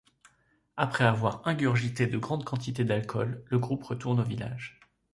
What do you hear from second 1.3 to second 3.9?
ingurgité de grandes quantités d’alcool, le groupe